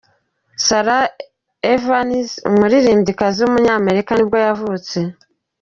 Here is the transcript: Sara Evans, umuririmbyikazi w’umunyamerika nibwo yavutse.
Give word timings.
Sara 0.65 0.99
Evans, 1.73 2.29
umuririmbyikazi 2.49 3.37
w’umunyamerika 3.41 4.11
nibwo 4.13 4.37
yavutse. 4.45 4.97